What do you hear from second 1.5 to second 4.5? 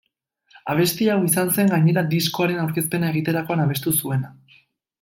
zen gainera diskoaren aurkezpena egiterakoan abestu zuena.